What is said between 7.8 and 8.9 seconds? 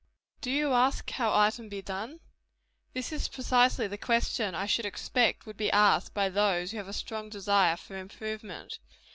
improvement.